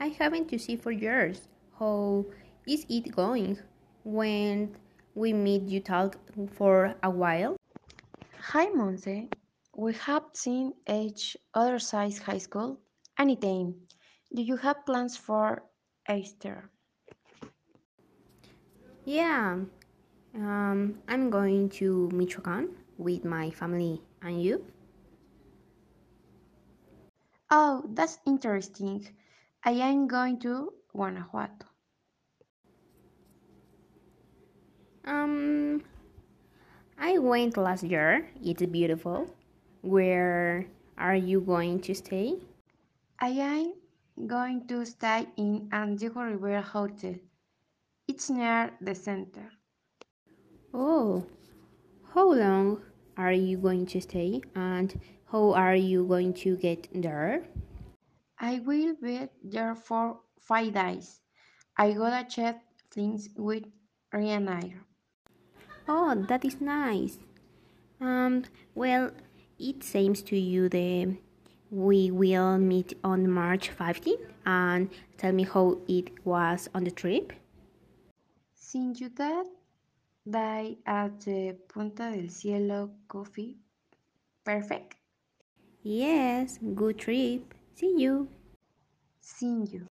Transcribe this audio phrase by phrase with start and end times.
[0.00, 1.48] I haven't to see for years.
[1.78, 2.24] How
[2.66, 3.58] is it going?
[4.04, 4.74] When
[5.14, 6.16] we meet you talk
[6.54, 7.56] for a while?
[8.40, 9.28] Hi, Monse.
[9.76, 12.80] We have seen each other since high school.
[13.18, 13.74] Anytime.
[14.34, 15.62] Do you have plans for
[16.08, 16.70] Easter?
[19.04, 19.58] Yeah,
[20.34, 24.00] um, I'm going to Michoacan with my family.
[24.22, 24.64] And you?
[27.50, 29.08] Oh, that's interesting.
[29.64, 31.66] I am going to Guanajuato.
[35.04, 35.82] Um,
[36.96, 38.28] I went last year.
[38.40, 39.34] It's beautiful.
[39.82, 42.36] Where are you going to stay?
[43.18, 43.72] I am
[44.28, 47.16] going to stay in Antigua River Hotel.
[48.06, 49.50] It's near the center.
[50.72, 51.26] Oh,
[52.14, 52.82] how long
[53.16, 57.42] are you going to stay and how are you going to get there?
[58.38, 61.20] I will be there for five days.
[61.76, 63.64] I gotta check things with
[64.12, 64.80] Ryanair.
[65.86, 67.18] Oh, that is nice.
[68.00, 69.10] Um, well,
[69.58, 71.16] it seems to you that
[71.70, 77.32] we will meet on March 15th and tell me how it was on the trip.
[78.54, 79.46] Since you that
[80.28, 83.58] day at the Punta del Cielo coffee,
[84.44, 84.99] perfect.
[85.82, 87.54] Yes, good trip.
[87.74, 88.28] See you.
[89.20, 89.88] See you.